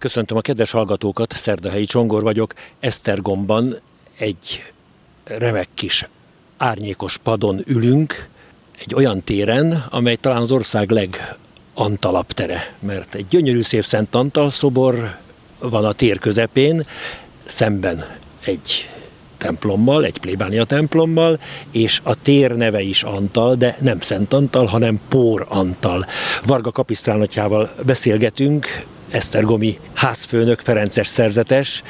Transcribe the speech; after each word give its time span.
Köszöntöm 0.00 0.36
a 0.36 0.40
kedves 0.40 0.70
hallgatókat, 0.70 1.32
Szerdahelyi 1.32 1.84
Csongor 1.84 2.22
vagyok. 2.22 2.54
Esztergomban 2.78 3.80
egy 4.18 4.62
remek 5.24 5.68
kis 5.74 6.08
árnyékos 6.56 7.16
padon 7.16 7.62
ülünk, 7.66 8.28
egy 8.78 8.94
olyan 8.94 9.22
téren, 9.22 9.84
amely 9.90 10.16
talán 10.16 10.40
az 10.40 10.52
ország 10.52 10.90
legantalabb 10.90 12.26
tere, 12.26 12.74
mert 12.78 13.14
egy 13.14 13.26
gyönyörű 13.28 13.60
szép 13.60 13.84
Szent 13.84 14.14
Antal 14.14 14.50
szobor 14.50 15.16
van 15.58 15.84
a 15.84 15.92
tér 15.92 16.18
közepén, 16.18 16.86
szemben 17.44 18.04
egy 18.44 18.88
templommal, 19.38 20.04
egy 20.04 20.18
plébánia 20.18 20.64
templommal, 20.64 21.40
és 21.70 22.00
a 22.02 22.22
tér 22.22 22.56
neve 22.56 22.80
is 22.80 23.02
Antal, 23.02 23.54
de 23.54 23.76
nem 23.80 24.00
Szent 24.00 24.32
Antal, 24.32 24.66
hanem 24.66 25.00
Pór 25.08 25.46
Antal. 25.48 26.06
Varga 26.44 26.70
kapisztránatjával 26.70 27.74
beszélgetünk, 27.82 28.66
Esztergomi 29.10 29.78
házfőnök, 29.94 30.60
Ferences 30.60 31.06
szerzetes. 31.06 31.82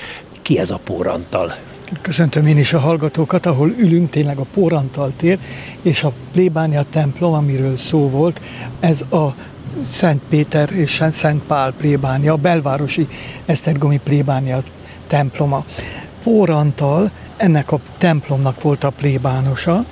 Ki 0.42 0.58
ez 0.58 0.70
a 0.70 0.80
Pór 0.84 1.06
Antal? 1.06 1.54
Köszöntöm 2.00 2.46
én 2.46 2.58
is 2.58 2.72
a 2.72 2.78
hallgatókat, 2.78 3.46
ahol 3.46 3.74
ülünk, 3.78 4.10
tényleg 4.10 4.38
a 4.38 4.46
Pórantal 4.54 5.12
tér, 5.16 5.38
és 5.82 6.02
a 6.02 6.12
plébánia 6.32 6.84
templom, 6.90 7.32
amiről 7.32 7.76
szó 7.76 8.08
volt, 8.08 8.40
ez 8.80 9.00
a 9.00 9.34
Szent 9.80 10.22
Péter 10.28 10.72
és 10.72 11.02
Szent 11.10 11.42
Pál 11.42 11.72
plébánia, 11.72 12.32
a 12.32 12.36
belvárosi 12.36 13.08
Esztergomi 13.46 14.00
plébánia 14.04 14.62
temploma. 15.06 15.64
Pórantal 16.22 17.10
ennek 17.36 17.72
a 17.72 17.80
templomnak 17.98 18.62
volt 18.62 18.84
a 18.84 18.90
plébánosa, 18.90 19.84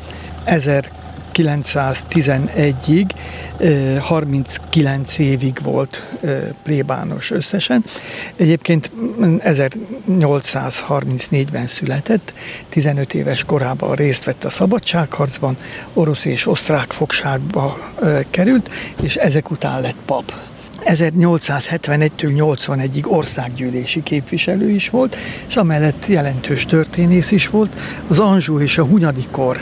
1911-ig, 0.47 3.11
39 4.79 5.19
évig 5.19 5.59
volt 5.63 6.11
plébános 6.63 7.31
összesen. 7.31 7.85
Egyébként 8.37 8.91
1834-ben 9.21 11.67
született, 11.67 12.33
15 12.69 13.15
éves 13.15 13.45
korában 13.45 13.95
részt 13.95 14.25
vett 14.25 14.45
a 14.45 14.51
szabadságharcban, 14.51 15.57
orosz 15.93 16.25
és 16.25 16.47
osztrák 16.47 16.93
fogságba 16.93 17.93
került, 18.31 18.71
és 19.03 19.17
ezek 19.17 19.51
után 19.51 19.81
lett 19.81 19.97
pap. 20.05 20.33
1871-től 20.85 22.33
81-ig 22.37 23.07
országgyűlési 23.07 24.03
képviselő 24.03 24.71
is 24.71 24.91
volt, 24.91 25.17
és 25.49 25.57
amellett 25.57 26.07
jelentős 26.07 26.67
történész 26.67 27.31
is 27.31 27.49
volt. 27.49 27.77
Az 28.09 28.19
Anzsú 28.19 28.61
és 28.61 28.79
a 28.79 28.85
Hunyadikor 28.85 29.59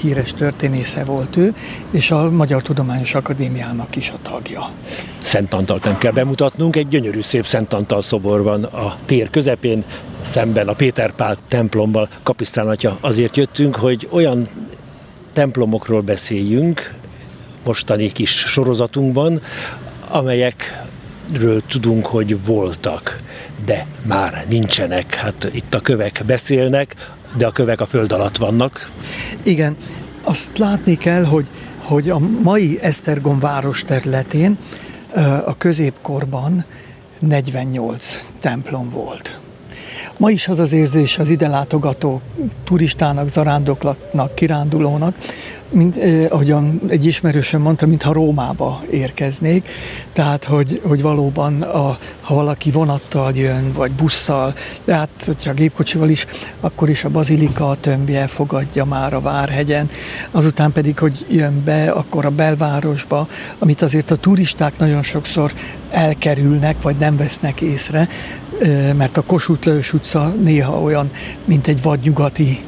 híres 0.00 0.32
történésze 0.32 1.04
volt 1.04 1.36
ő, 1.36 1.54
és 1.90 2.10
a 2.10 2.30
Magyar 2.30 2.62
Tudományos 2.62 3.14
Akadémiának 3.14 3.96
is 3.96 4.10
a 4.10 4.18
tagja. 4.22 4.70
Szent 5.18 5.54
Antalt 5.54 5.84
nem 5.84 5.98
kell 5.98 6.12
bemutatnunk, 6.12 6.76
egy 6.76 6.88
gyönyörű 6.88 7.20
szép 7.20 7.46
Szent 7.46 7.72
Antal 7.72 8.02
szobor 8.02 8.42
van 8.42 8.64
a 8.64 8.96
tér 9.04 9.30
közepén, 9.30 9.84
szemben 10.24 10.68
a 10.68 10.72
Péter 10.72 11.12
Pál 11.12 11.36
templommal. 11.48 12.08
Kapisztán 12.22 12.68
atya, 12.68 12.98
azért 13.00 13.36
jöttünk, 13.36 13.76
hogy 13.76 14.08
olyan 14.10 14.48
templomokról 15.32 16.00
beszéljünk, 16.00 16.94
mostani 17.64 18.12
kis 18.12 18.30
sorozatunkban, 18.30 19.42
amelyekről 20.08 21.62
tudunk, 21.68 22.06
hogy 22.06 22.44
voltak, 22.44 23.20
de 23.64 23.86
már 24.02 24.44
nincsenek. 24.48 25.14
Hát 25.14 25.50
itt 25.52 25.74
a 25.74 25.80
kövek 25.80 26.22
beszélnek, 26.26 26.94
de 27.36 27.46
a 27.46 27.50
kövek 27.50 27.80
a 27.80 27.86
föld 27.86 28.12
alatt 28.12 28.36
vannak. 28.36 28.90
Igen, 29.42 29.76
azt 30.22 30.58
látni 30.58 30.96
kell, 30.96 31.24
hogy, 31.24 31.46
hogy 31.78 32.10
a 32.10 32.18
mai 32.42 32.78
Esztergom 32.82 33.38
város 33.38 33.82
területén 33.82 34.58
a 35.44 35.56
középkorban 35.56 36.64
48 37.18 38.18
templom 38.40 38.90
volt. 38.90 39.39
Ma 40.20 40.30
is 40.30 40.48
az 40.48 40.58
az 40.58 40.72
érzés 40.72 41.18
az 41.18 41.30
ide 41.30 41.48
látogató 41.48 42.20
turistának, 42.64 43.28
zarándoklatnak, 43.28 44.34
kirándulónak, 44.34 45.16
mint 45.70 45.96
eh, 45.96 46.26
ahogyan 46.28 46.80
egy 46.88 47.06
ismerősöm 47.06 47.62
mondta, 47.62 47.86
mintha 47.86 48.12
Rómába 48.12 48.82
érkeznék, 48.90 49.68
tehát 50.12 50.44
hogy, 50.44 50.80
hogy 50.84 51.02
valóban 51.02 51.62
a, 51.62 51.98
ha 52.20 52.34
valaki 52.34 52.70
vonattal 52.70 53.32
jön, 53.34 53.72
vagy 53.72 53.90
busszal, 53.92 54.54
de 54.84 54.94
hát 54.94 55.10
hogyha 55.26 55.52
gépkocsival 55.52 56.08
is, 56.08 56.26
akkor 56.60 56.88
is 56.88 57.04
a 57.04 57.08
bazilika 57.08 57.68
a 57.68 57.76
tömbje 57.76 58.26
fogadja 58.26 58.84
már 58.84 59.14
a 59.14 59.20
Várhegyen, 59.20 59.90
azután 60.30 60.72
pedig, 60.72 60.98
hogy 60.98 61.26
jön 61.28 61.62
be, 61.64 61.90
akkor 61.90 62.24
a 62.24 62.30
belvárosba, 62.30 63.28
amit 63.58 63.82
azért 63.82 64.10
a 64.10 64.16
turisták 64.16 64.78
nagyon 64.78 65.02
sokszor 65.02 65.52
elkerülnek, 65.90 66.82
vagy 66.82 66.96
nem 66.96 67.16
vesznek 67.16 67.60
észre, 67.60 68.08
mert 68.96 69.16
a 69.16 69.22
Kossuth 69.22 69.66
Lajos 69.66 69.92
utca 69.92 70.32
néha 70.42 70.80
olyan, 70.80 71.10
mint 71.44 71.66
egy 71.66 71.82
vadnyugati 71.82 72.64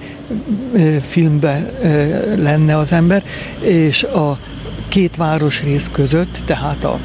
filmbe 1.00 1.70
lenne 2.36 2.76
az 2.76 2.92
ember, 2.92 3.24
és 3.60 4.02
a 4.02 4.38
két 4.88 5.16
városrész 5.16 5.88
között, 5.92 6.42
tehát 6.44 6.84
a, 6.84 7.00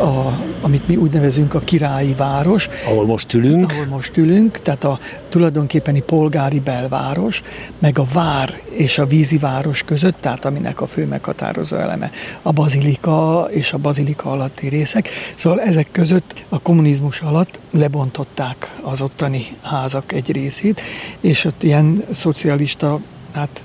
a, 0.00 0.38
amit 0.60 0.88
mi 0.88 0.96
úgy 0.96 1.12
nevezünk 1.12 1.54
a 1.54 1.58
királyi 1.58 2.14
város. 2.14 2.68
Ahol 2.86 3.06
most 3.06 3.34
ülünk. 3.34 3.72
Ahol 3.72 3.86
most 3.86 4.16
ülünk, 4.16 4.58
tehát 4.62 4.84
a 4.84 4.98
tulajdonképpeni 5.28 6.00
polgári 6.00 6.60
belváros, 6.60 7.42
meg 7.78 7.98
a 7.98 8.04
vár 8.12 8.60
és 8.70 8.98
a 8.98 9.06
vízi 9.06 9.38
város 9.38 9.82
között, 9.82 10.20
tehát 10.20 10.44
aminek 10.44 10.80
a 10.80 10.86
fő 10.86 11.06
meghatározó 11.06 11.76
eleme 11.76 12.10
a 12.42 12.52
bazilika 12.52 13.48
és 13.50 13.72
a 13.72 13.78
bazilika 13.78 14.30
alatti 14.30 14.68
részek. 14.68 15.08
Szóval 15.36 15.60
ezek 15.60 15.88
között 15.92 16.34
a 16.48 16.58
kommunizmus 16.58 17.20
alatt 17.20 17.60
lebontották 17.70 18.76
az 18.82 19.00
ottani 19.00 19.42
házak 19.62 20.12
egy 20.12 20.32
részét, 20.32 20.80
és 21.20 21.44
ott 21.44 21.62
ilyen 21.62 22.04
szocialista 22.10 23.00
hát 23.32 23.64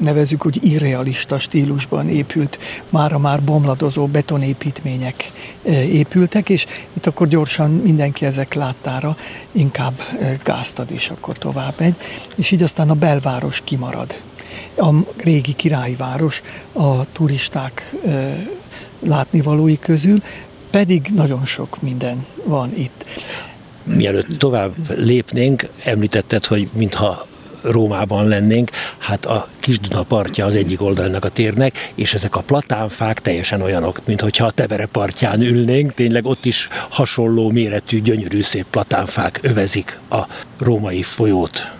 nevezük, 0.00 0.42
hogy 0.42 0.64
irrealista 0.64 1.38
stílusban 1.38 2.08
épült, 2.08 2.58
mára 2.88 3.18
már 3.18 3.42
bomladozó 3.42 4.06
betonépítmények 4.06 5.32
e, 5.64 5.82
épültek, 5.82 6.48
és 6.48 6.66
itt 6.92 7.06
akkor 7.06 7.28
gyorsan 7.28 7.70
mindenki 7.70 8.26
ezek 8.26 8.54
láttára 8.54 9.16
inkább 9.52 10.00
e, 10.20 10.38
gáztad, 10.44 10.90
és 10.90 11.08
akkor 11.08 11.38
tovább 11.38 11.74
megy, 11.78 11.96
és 12.36 12.50
így 12.50 12.62
aztán 12.62 12.90
a 12.90 12.94
belváros 12.94 13.60
kimarad. 13.64 14.16
A 14.76 14.88
régi 15.16 15.52
királyváros 15.52 16.42
a 16.72 17.12
turisták 17.12 17.94
e, 18.06 18.36
látnivalói 19.00 19.78
közül, 19.78 20.22
pedig 20.70 21.10
nagyon 21.14 21.46
sok 21.46 21.82
minden 21.82 22.26
van 22.44 22.72
itt. 22.76 23.04
Mielőtt 23.84 24.38
tovább 24.38 24.74
lépnénk, 24.96 25.68
említetted, 25.84 26.44
hogy 26.44 26.68
mintha 26.72 27.26
Rómában 27.70 28.28
lennénk, 28.28 28.70
hát 28.98 29.24
a 29.24 29.48
Kisduna 29.60 30.02
partja 30.02 30.44
az 30.44 30.54
egyik 30.54 30.82
oldalnak 30.82 31.24
a 31.24 31.28
térnek, 31.28 31.92
és 31.94 32.14
ezek 32.14 32.36
a 32.36 32.40
platánfák 32.40 33.20
teljesen 33.20 33.60
olyanok, 33.60 34.00
mint 34.04 34.20
hogyha 34.20 34.46
a 34.46 34.50
Tevere 34.50 34.86
partján 34.86 35.40
ülnénk, 35.40 35.94
tényleg 35.94 36.24
ott 36.24 36.44
is 36.44 36.68
hasonló 36.90 37.50
méretű, 37.50 38.00
gyönyörű 38.00 38.40
szép 38.40 38.66
platánfák 38.70 39.38
övezik 39.42 39.98
a 40.10 40.20
római 40.58 41.02
folyót. 41.02 41.74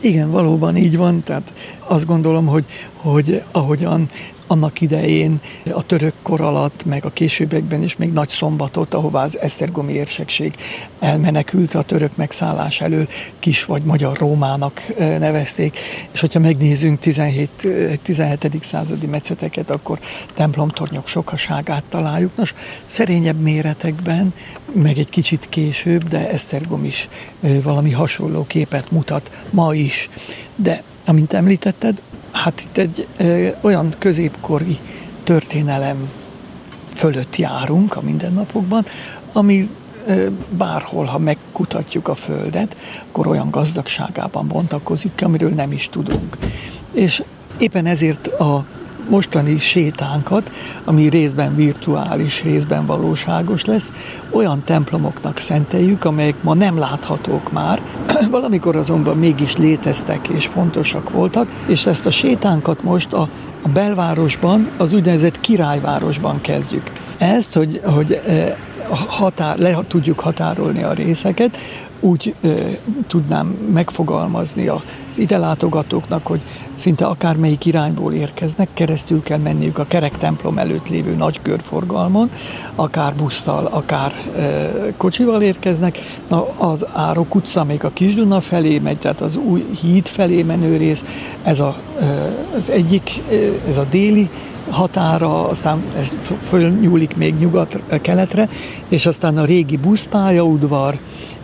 Igen, 0.00 0.30
valóban 0.30 0.76
így 0.76 0.96
van, 0.96 1.22
tehát 1.22 1.52
azt 1.86 2.06
gondolom, 2.06 2.46
hogy, 2.46 2.64
hogy 2.94 3.42
ahogyan 3.52 4.08
annak 4.48 4.80
idején 4.80 5.40
a 5.72 5.82
török 5.82 6.14
kor 6.22 6.40
alatt, 6.40 6.84
meg 6.84 7.04
a 7.04 7.10
későbbiekben 7.10 7.82
is 7.82 7.96
még 7.96 8.12
nagy 8.12 8.28
szombatot, 8.28 8.94
ahová 8.94 9.22
az 9.22 9.38
Esztergomi 9.40 9.92
érsekség 9.92 10.54
elmenekült 11.00 11.74
a 11.74 11.82
török 11.82 12.16
megszállás 12.16 12.80
elől, 12.80 13.08
kis 13.38 13.64
vagy 13.64 13.82
magyar 13.82 14.16
Rómának 14.16 14.82
nevezték, 14.98 15.78
és 16.12 16.20
hogyha 16.20 16.38
megnézünk 16.38 16.98
17, 16.98 17.68
17. 18.02 18.58
századi 18.60 19.06
meceteket, 19.06 19.70
akkor 19.70 19.98
templomtornyok 20.34 21.06
sokaságát 21.06 21.84
találjuk. 21.88 22.36
Nos, 22.36 22.54
szerényebb 22.86 23.40
méretekben, 23.40 24.32
meg 24.72 24.98
egy 24.98 25.08
kicsit 25.08 25.46
később, 25.48 26.08
de 26.08 26.30
Esztergom 26.30 26.84
is 26.84 27.08
valami 27.62 27.90
hasonló 27.90 28.46
képet 28.46 28.90
mutat 28.90 29.30
ma 29.50 29.74
is. 29.74 30.08
De, 30.56 30.82
amint 31.04 31.32
említetted, 31.32 32.02
hát 32.32 32.60
itt 32.60 32.76
egy 32.76 33.06
ö, 33.16 33.48
olyan 33.60 33.94
középkori 33.98 34.78
történelem 35.24 36.10
fölött 36.94 37.36
járunk 37.36 37.96
a 37.96 38.00
mindennapokban, 38.00 38.84
ami 39.32 39.68
bárhol, 40.50 41.04
ha 41.04 41.18
megkutatjuk 41.18 42.08
a 42.08 42.14
Földet, 42.14 42.76
akkor 43.08 43.26
olyan 43.26 43.50
gazdagságában 43.50 44.48
bontakozik 44.48 45.22
amiről 45.22 45.50
nem 45.50 45.72
is 45.72 45.88
tudunk. 45.88 46.36
És 46.92 47.22
éppen 47.58 47.86
ezért 47.86 48.26
a 48.26 48.64
mostani 49.08 49.58
sétánkat, 49.58 50.52
ami 50.84 51.08
részben 51.08 51.54
virtuális, 51.54 52.42
részben 52.42 52.86
valóságos 52.86 53.64
lesz, 53.64 53.92
olyan 54.30 54.62
templomoknak 54.64 55.38
szenteljük, 55.38 56.04
amelyek 56.04 56.42
ma 56.42 56.54
nem 56.54 56.78
láthatók 56.78 57.52
már, 57.52 57.82
valamikor 58.30 58.76
azonban 58.76 59.16
mégis 59.18 59.56
léteztek 59.56 60.28
és 60.28 60.46
fontosak 60.46 61.10
voltak, 61.10 61.48
és 61.66 61.86
ezt 61.86 62.06
a 62.06 62.10
sétánkat 62.10 62.82
most 62.82 63.12
a, 63.12 63.28
a 63.62 63.68
belvárosban, 63.68 64.68
az 64.76 64.92
úgynevezett 64.92 65.40
királyvárosban 65.40 66.40
kezdjük. 66.40 66.92
Ezt, 67.18 67.54
hogy, 67.54 67.80
hogy 67.84 68.20
e, 68.26 68.56
határ, 68.88 69.58
le 69.58 69.78
tudjuk 69.88 70.20
határolni 70.20 70.82
a 70.82 70.92
részeket, 70.92 71.58
úgy 72.00 72.34
ö, 72.40 72.54
tudnám 73.06 73.46
megfogalmazni 73.72 74.68
az 74.68 75.18
ide 75.18 75.38
látogatóknak, 75.38 76.26
hogy 76.26 76.42
szinte 76.74 77.06
akármelyik 77.06 77.66
irányból 77.66 78.12
érkeznek, 78.12 78.68
keresztül 78.74 79.22
kell 79.22 79.38
menniük 79.38 79.78
a 79.78 79.84
kerek 79.84 80.18
templom 80.18 80.58
előtt 80.58 80.88
lévő 80.88 81.14
nagy 81.14 81.42
körforgalmon, 81.42 82.30
akár 82.74 83.14
busszal, 83.14 83.66
akár 83.66 84.12
ö, 84.36 84.42
kocsival 84.96 85.42
érkeznek. 85.42 85.98
Na, 86.28 86.46
az 86.56 86.86
Árok 86.92 87.34
utca 87.34 87.64
még 87.64 87.84
a 87.84 87.90
Kisduna 87.92 88.40
felé 88.40 88.78
megy, 88.78 88.98
tehát 88.98 89.20
az 89.20 89.36
új 89.36 89.64
híd 89.80 90.06
felé 90.06 90.42
menő 90.42 90.76
rész, 90.76 91.04
ez 91.42 91.60
a, 91.60 91.76
ö, 92.00 92.04
az 92.56 92.70
egyik, 92.70 93.10
ez 93.68 93.78
a 93.78 93.84
déli 93.90 94.30
határa, 94.70 95.48
aztán 95.48 95.82
ez 95.98 96.16
fölnyúlik 96.48 97.16
még 97.16 97.34
nyugat-keletre, 97.38 98.48
és 98.88 99.06
aztán 99.06 99.36
a 99.36 99.44
régi 99.44 99.76
buszpályaudvar, 99.76 100.98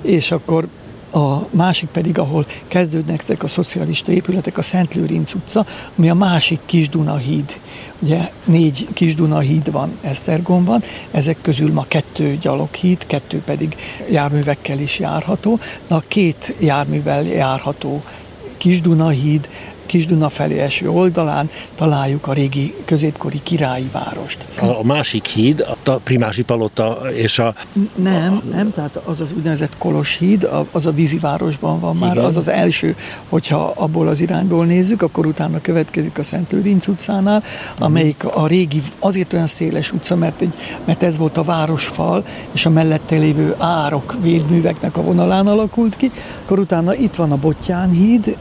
és 0.04 0.30
akkor 0.30 0.68
a 1.14 1.46
másik 1.50 1.88
pedig, 1.88 2.18
ahol 2.18 2.46
kezdődnek 2.68 3.20
ezek 3.20 3.42
a 3.42 3.48
szocialista 3.48 4.12
épületek, 4.12 4.58
a 4.58 4.62
Szent 4.62 4.94
Lőrinc 4.94 5.34
utca, 5.34 5.66
ami 5.98 6.08
a 6.08 6.14
másik 6.14 6.60
Kisduna 6.66 7.16
híd. 7.16 7.60
Ugye 7.98 8.30
négy 8.44 8.88
Kisduna 8.92 9.38
híd 9.38 9.72
van 9.72 9.98
Esztergomban, 10.00 10.82
ezek 11.10 11.36
közül 11.42 11.72
ma 11.72 11.84
kettő 11.88 12.38
gyaloghíd, 12.40 13.06
kettő 13.06 13.38
pedig 13.38 13.76
járművekkel 14.10 14.78
is 14.78 14.98
járható. 14.98 15.58
Na, 15.88 16.02
két 16.08 16.54
járművel 16.60 17.22
járható 17.22 18.02
Kisduna 18.56 19.08
híd, 19.08 19.48
Kisduna 19.86 20.28
felé 20.28 20.58
eső 20.58 20.90
oldalán 20.90 21.50
találjuk 21.74 22.26
a 22.26 22.32
régi 22.32 22.74
középkori 22.84 23.40
királyi 23.42 23.88
várost. 23.92 24.46
A 24.60 24.84
másik 24.84 25.26
híd, 25.26 25.66
a 25.84 25.90
Primási 25.90 26.42
Palota 26.42 26.98
és 27.14 27.38
a... 27.38 27.54
Nem, 27.94 28.42
nem, 28.50 28.72
tehát 28.72 28.96
az 29.04 29.20
az 29.20 29.32
úgynevezett 29.36 29.78
Kolos 29.78 30.16
híd, 30.16 30.48
az 30.72 30.86
a 30.86 30.92
vízivárosban 30.92 31.80
van 31.80 31.96
már, 31.96 32.12
Igen. 32.12 32.24
az 32.24 32.36
az 32.36 32.48
első, 32.48 32.96
hogyha 33.28 33.72
abból 33.76 34.08
az 34.08 34.20
irányból 34.20 34.64
nézzük, 34.64 35.02
akkor 35.02 35.26
utána 35.26 35.60
következik 35.60 36.18
a 36.18 36.22
Szent 36.22 36.52
Lőrinc 36.52 36.86
utcánál, 36.86 37.42
amelyik 37.78 38.24
a 38.24 38.46
régi, 38.46 38.82
azért 38.98 39.32
olyan 39.32 39.46
széles 39.46 39.92
utca, 39.92 40.16
mert, 40.16 40.40
egy, 40.40 40.54
mert 40.84 41.02
ez 41.02 41.18
volt 41.18 41.36
a 41.36 41.42
városfal, 41.42 42.24
és 42.52 42.66
a 42.66 42.70
mellette 42.70 43.16
lévő 43.16 43.54
árok, 43.58 44.16
védműveknek 44.22 44.96
a 44.96 45.02
vonalán 45.02 45.46
alakult 45.46 45.96
ki, 45.96 46.10
akkor 46.44 46.58
utána 46.58 46.94
itt 46.94 47.14
van 47.14 47.32
a 47.32 47.36
Bottyán 47.36 47.90
híd, 47.90 48.36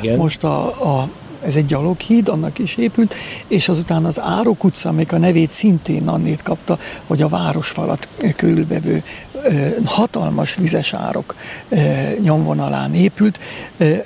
Igen. 0.00 0.16
most 0.16 0.44
a, 0.44 0.74
a 0.82 1.21
ez 1.44 1.56
egy 1.56 1.64
gyaloghíd, 1.64 2.28
annak 2.28 2.58
is 2.58 2.76
épült, 2.76 3.14
és 3.46 3.68
azután 3.68 4.04
az 4.04 4.20
Árok 4.20 4.64
utca, 4.64 4.88
amelyik 4.88 5.12
a 5.12 5.18
nevét 5.18 5.52
szintén 5.52 6.08
annét 6.08 6.42
kapta, 6.42 6.78
hogy 7.06 7.22
a 7.22 7.28
városfalat 7.28 8.08
körülvevő 8.36 9.02
hatalmas 9.84 10.54
vizes 10.54 10.94
árok 10.94 11.34
nyomvonalán 12.20 12.94
épült. 12.94 13.38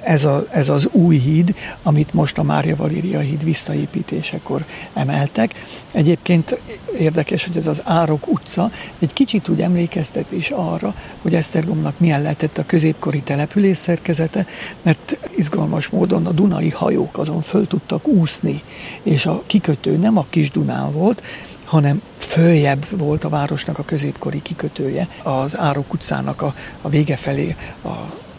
Ez, 0.02 0.24
a, 0.24 0.46
ez 0.50 0.68
az 0.68 0.88
új 0.92 1.16
híd, 1.16 1.54
amit 1.82 2.14
most 2.14 2.38
a 2.38 2.42
Mária 2.42 2.76
Valéria 2.76 3.18
híd 3.18 3.44
visszaépítésekor 3.44 4.64
emeltek. 4.94 5.54
Egyébként 5.92 6.60
érdekes, 6.98 7.44
hogy 7.44 7.56
ez 7.56 7.66
az 7.66 7.82
Árok 7.84 8.28
utca 8.28 8.70
egy 8.98 9.12
kicsit 9.12 9.48
úgy 9.48 9.60
emlékeztet 9.60 10.32
is 10.32 10.50
arra, 10.50 10.94
hogy 11.22 11.34
Esztergomnak 11.34 11.98
milyen 11.98 12.22
lehetett 12.22 12.58
a 12.58 12.66
középkori 12.66 13.20
település 13.20 13.78
szerkezete, 13.78 14.46
mert 14.82 15.18
izgalmas 15.36 15.88
módon 15.88 16.26
a 16.26 16.32
Dunai 16.32 16.70
hajók 16.70 17.18
azon 17.28 17.42
föl 17.42 17.66
tudtak 17.66 18.08
úszni, 18.08 18.62
és 19.02 19.26
a 19.26 19.42
kikötő 19.46 19.96
nem 19.96 20.18
a 20.18 20.26
kis 20.30 20.50
Dunán 20.50 20.92
volt, 20.92 21.22
hanem 21.64 22.02
följebb 22.16 22.86
volt 22.90 23.24
a 23.24 23.28
városnak 23.28 23.78
a 23.78 23.84
középkori 23.84 24.42
kikötője, 24.42 25.08
az 25.22 25.58
Árok 25.58 25.92
utcának 25.92 26.42
a, 26.42 26.54
a 26.82 26.88
vége 26.88 27.16
felé, 27.16 27.56
a, 27.82 27.88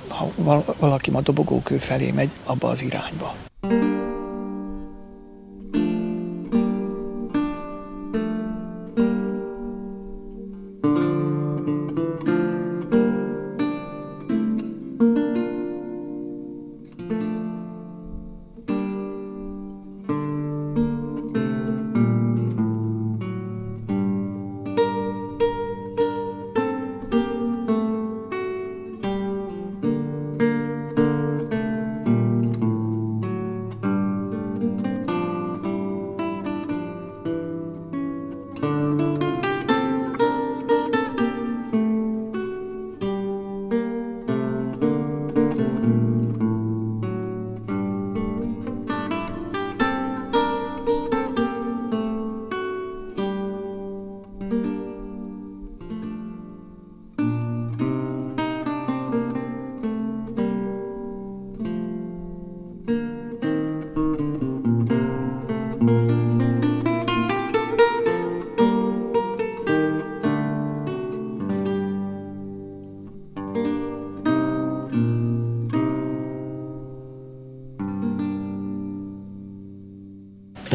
ha 0.07 0.31
valaki 0.79 1.11
a 1.13 1.21
dobogókő 1.21 1.77
felé 1.77 2.11
megy, 2.11 2.31
abba 2.45 2.67
az 2.67 2.81
irányba. 2.81 3.35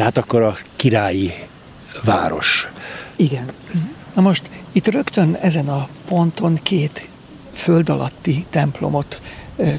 Tehát 0.03 0.17
akkor 0.17 0.41
a 0.41 0.57
királyi 0.75 1.33
város. 2.03 2.67
Igen. 3.15 3.51
Na 4.13 4.21
most 4.21 4.49
itt 4.71 4.87
rögtön 4.87 5.37
ezen 5.41 5.67
a 5.67 5.87
ponton 6.07 6.59
két 6.63 7.09
föld 7.53 7.89
alatti 7.89 8.45
templomot, 8.49 9.21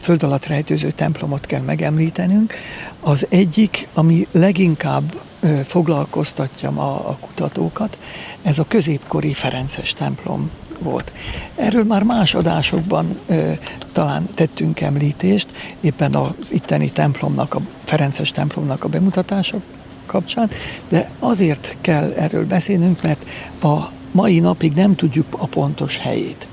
föld 0.00 0.22
alatt 0.22 0.46
rejtőző 0.46 0.90
templomot 0.90 1.46
kell 1.46 1.60
megemlítenünk. 1.60 2.54
Az 3.00 3.26
egyik, 3.30 3.88
ami 3.94 4.26
leginkább 4.30 5.20
foglalkoztatja 5.64 6.70
ma 6.70 7.06
a 7.06 7.16
kutatókat, 7.20 7.98
ez 8.42 8.58
a 8.58 8.64
középkori 8.68 9.32
Ferences 9.32 9.92
templom 9.92 10.50
volt. 10.78 11.12
Erről 11.54 11.84
már 11.84 12.02
más 12.02 12.34
adásokban 12.34 13.18
ö, 13.26 13.52
talán 13.92 14.28
tettünk 14.34 14.80
említést, 14.80 15.76
éppen 15.80 16.14
az 16.14 16.32
itteni 16.50 16.90
templomnak, 16.90 17.54
a 17.54 17.60
Ferences 17.84 18.30
templomnak 18.30 18.84
a 18.84 18.88
bemutatása 18.88 19.60
kapcsán, 20.06 20.50
de 20.88 21.10
azért 21.18 21.76
kell 21.80 22.12
erről 22.12 22.46
beszélnünk, 22.46 23.02
mert 23.02 23.26
a 23.62 23.90
mai 24.10 24.38
napig 24.38 24.72
nem 24.72 24.94
tudjuk 24.94 25.26
a 25.30 25.46
pontos 25.46 25.98
helyét. 25.98 26.46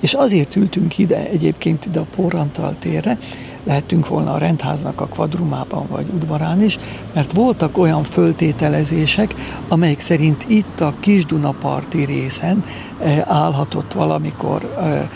És 0.00 0.14
azért 0.14 0.56
ültünk 0.56 0.98
ide 0.98 1.28
egyébként 1.28 1.86
ide 1.86 2.00
a 2.00 2.06
Porrantal 2.16 2.76
térre, 2.78 3.18
lehetünk 3.64 4.08
volna 4.08 4.32
a 4.32 4.38
rendháznak 4.38 5.00
a 5.00 5.06
kvadrumában 5.06 5.86
vagy 5.88 6.06
udvarán 6.14 6.62
is, 6.62 6.78
mert 7.14 7.32
voltak 7.32 7.78
olyan 7.78 8.02
föltételezések, 8.02 9.34
amelyek 9.68 10.00
szerint 10.00 10.44
itt 10.48 10.80
a 10.80 10.94
Kisdunaparti 11.00 12.04
részen 12.04 12.64
eh, 12.98 13.22
állhatott 13.26 13.92
valamikor 13.92 14.74
eh, 14.78 15.08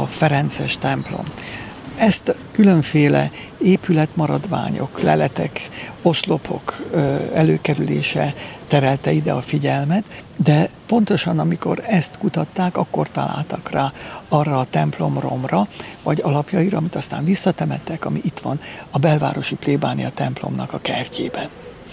a 0.00 0.06
Ferences 0.06 0.76
templom. 0.76 1.24
Ezt 1.96 2.34
különféle 2.52 3.30
épületmaradványok, 3.62 5.00
leletek, 5.00 5.68
oszlopok 6.02 6.82
előkerülése 7.34 8.34
terelte 8.66 9.12
ide 9.12 9.32
a 9.32 9.40
figyelmet, 9.40 10.04
de 10.36 10.68
pontosan 10.86 11.38
amikor 11.38 11.82
ezt 11.86 12.18
kutatták, 12.18 12.76
akkor 12.76 13.10
találtak 13.10 13.70
rá 13.70 13.92
arra 14.28 14.58
a 14.58 14.66
templomromra, 14.70 15.68
vagy 16.02 16.20
alapjaira, 16.22 16.78
amit 16.78 16.94
aztán 16.94 17.24
visszatemettek, 17.24 18.04
ami 18.04 18.20
itt 18.24 18.38
van 18.38 18.60
a 18.90 18.98
belvárosi 18.98 19.54
plébánia 19.54 20.10
templomnak 20.10 20.72
a 20.72 20.78
kertjében. 20.78 21.48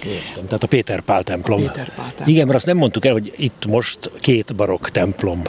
Értem, 0.05 0.45
tehát 0.45 0.63
a 0.63 0.67
Péter 0.67 1.01
Pál 1.01 1.23
templom. 1.23 1.59
A 1.59 1.61
Péter 1.61 1.93
Pál 1.95 2.05
templom. 2.05 2.27
Igen, 2.27 2.45
mert 2.45 2.57
azt 2.57 2.65
nem 2.65 2.77
mondtuk 2.77 3.05
el, 3.05 3.11
hogy 3.11 3.33
itt 3.37 3.65
most 3.65 4.11
két 4.19 4.55
barokk 4.55 4.87
templom 4.87 5.41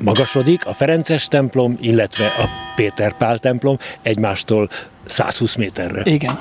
magasodik, 0.00 0.66
a 0.66 0.74
Ferences 0.74 1.28
templom, 1.28 1.76
illetve 1.80 2.26
a 2.26 2.48
Péter 2.76 3.12
Pál 3.12 3.38
templom 3.38 3.78
egymástól 4.02 4.68
120 5.06 5.54
méterre. 5.54 6.02
Igen. 6.04 6.38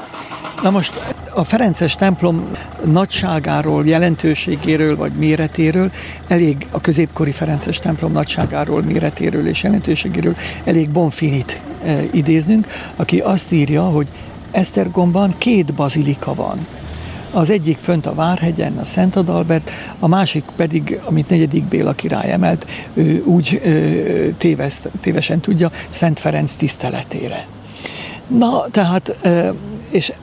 Na 0.63 0.69
most 0.69 1.01
a 1.33 1.43
Ferences 1.43 1.95
templom 1.95 2.51
nagyságáról, 2.85 3.85
jelentőségéről 3.85 4.95
vagy 4.95 5.11
méretéről, 5.11 5.91
elég 6.27 6.65
a 6.71 6.81
középkori 6.81 7.31
Ferences 7.31 7.79
templom 7.79 8.11
nagyságáról, 8.11 8.81
méretéről 8.81 9.47
és 9.47 9.63
jelentőségéről 9.63 10.35
elég 10.63 10.89
Bonfinit 10.89 11.61
e, 11.83 12.03
idéznünk, 12.11 12.67
aki 12.95 13.19
azt 13.19 13.51
írja, 13.51 13.83
hogy 13.83 14.07
Esztergomban 14.51 15.35
két 15.37 15.73
bazilika 15.73 16.33
van. 16.33 16.67
Az 17.37 17.49
egyik 17.49 17.77
fönt 17.77 18.05
a 18.05 18.13
Várhegyen, 18.13 18.77
a 18.77 18.85
Szent 18.85 19.15
Adalbert, 19.15 19.71
a 19.99 20.07
másik 20.07 20.43
pedig, 20.55 20.99
amit 21.05 21.29
negyedik 21.29 21.63
Béla 21.63 21.93
király 21.93 22.31
emelt, 22.31 22.65
ő 22.93 23.23
úgy 23.23 23.61
ö, 23.63 24.27
téveszt, 24.37 24.89
tévesen 25.01 25.39
tudja, 25.39 25.71
Szent 25.89 26.19
Ferenc 26.19 26.55
tiszteletére. 26.55 27.47
Na, 28.27 28.65
tehát, 28.71 29.15
és 29.89 30.13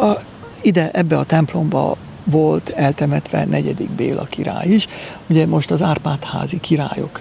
a, 0.00 0.12
ide 0.62 0.90
ebbe 0.92 1.18
a 1.18 1.24
templomba 1.24 1.96
volt 2.24 2.68
eltemetve 2.68 3.44
negyedik 3.44 3.90
Béla 3.90 4.24
király 4.24 4.68
is. 4.68 4.86
Ugye 5.28 5.46
most 5.46 5.70
az 5.70 5.82
Árpád-házi 5.82 6.60
királyok 6.60 7.20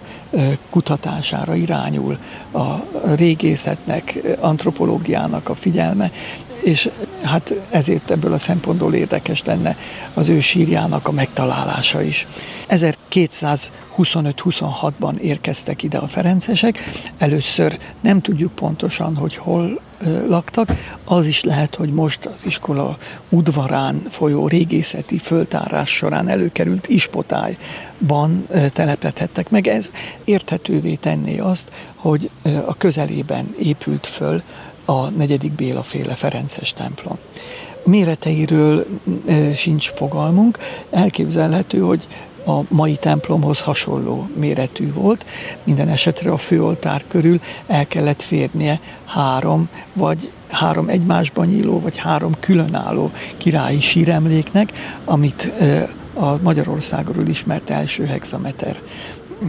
kutatására 0.70 1.56
irányul 1.56 2.18
a 2.54 2.74
régészetnek, 3.16 4.20
antropológiának 4.40 5.50
a 5.50 5.56
figyelme, 5.56 6.12
és 6.64 6.90
hát 7.22 7.54
ezért 7.70 8.12
ebből 8.12 8.34
a 8.34 8.38
szempontból 8.38 8.94
érdekes 8.94 9.44
lenne 9.44 9.78
az 10.14 10.30
ő 10.30 10.40
sírjának 10.40 11.08
a 11.08 11.12
megtalálása 11.12 12.02
is. 12.02 12.28
1225-26-ban 12.70 15.18
érkeztek 15.18 15.84
ide 15.84 15.98
a 15.98 16.08
ferencesek, 16.08 16.80
először 17.18 17.78
nem 18.02 18.22
tudjuk 18.22 18.52
pontosan, 18.52 19.16
hogy 19.16 19.36
hol 19.36 19.82
laktak, 20.28 20.72
az 21.06 21.26
is 21.26 21.44
lehet, 21.44 21.76
hogy 21.76 21.90
most 21.90 22.26
az 22.26 22.46
iskola 22.46 22.98
udvarán 23.30 24.02
folyó 24.10 24.48
régészeti 24.48 25.18
föltárás 25.18 25.90
során 25.90 26.28
előkerült 26.28 26.88
ispotályban 26.88 28.48
telepedhettek 28.68 29.50
meg. 29.50 29.68
Ez 29.68 29.92
érthetővé 30.24 30.96
tenné 30.96 31.38
azt, 31.38 31.72
hogy 31.96 32.30
a 32.66 32.78
közelében 32.78 33.50
épült 33.60 34.08
föl 34.08 34.42
a 34.86 35.10
negyedik 35.10 35.52
Béla 35.52 35.82
féle 35.82 36.16
Ferences 36.16 36.74
templom. 36.74 37.18
Méreteiről 37.86 38.86
sincs 39.56 39.92
fogalmunk, 39.92 40.58
elképzelhető, 40.90 41.80
hogy 41.80 42.08
a 42.46 42.60
mai 42.68 42.96
templomhoz 42.96 43.62
hasonló 43.62 44.30
méretű 44.36 44.94
volt. 44.94 45.26
Minden 45.64 45.88
esetre 45.88 46.32
a 46.32 46.38
főoltár 46.38 47.04
körül 47.08 47.40
el 47.68 47.88
kellett 47.88 48.22
férnie 48.22 48.80
három, 49.06 49.70
vagy 49.94 50.32
három 50.50 50.90
egymásban 50.90 51.48
nyíló, 51.48 51.80
vagy 51.80 51.98
három 51.98 52.32
különálló 52.40 53.12
királyi 53.38 53.82
síremléknek, 53.82 54.72
amit 55.06 55.52
a 56.14 56.38
Magyarországról 56.42 57.28
ismert 57.28 57.70
első 57.70 58.06
hexameter 58.06 58.82